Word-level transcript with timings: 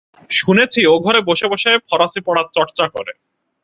শুনেছি 0.31 0.81
ও 0.85 0.99
ঘরে 0.99 1.19
বসে 1.21 1.47
বসে 1.47 1.71
ফরাসী 1.89 2.19
পড়ার 2.25 2.47
চর্চা 2.53 2.85
করে। 2.87 3.13